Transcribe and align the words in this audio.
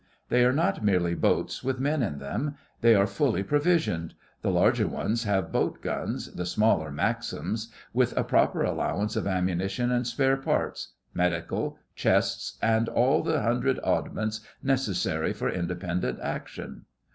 They 0.29 0.43
are 0.45 0.51
not 0.51 0.83
merely 0.83 1.13
boats 1.13 1.63
with 1.63 1.77
men 1.79 2.01
in 2.01 2.17
them. 2.17 2.55
They 2.81 2.95
are 2.95 3.05
fully 3.05 3.43
provisioned; 3.43 4.15
the 4.41 4.49
larger 4.49 4.87
ones 4.87 5.25
have 5.25 5.51
boat 5.51 5.79
guns, 5.83 6.33
the 6.33 6.47
smaller 6.47 6.91
Maxims, 6.91 7.71
with 7.93 8.17
a 8.17 8.23
proper 8.23 8.63
allowance 8.63 9.15
of 9.15 9.27
ammunition 9.27 9.91
and 9.91 10.07
spare 10.07 10.37
parts, 10.37 10.93
medical, 11.13 11.77
chests, 11.95 12.57
and 12.63 12.89
all 12.89 13.21
the 13.21 13.41
hundred 13.43 13.79
oddments 13.83 14.39
necessary 14.63 15.33
for 15.33 15.51
independent 15.51 16.19
action. 16.19 16.85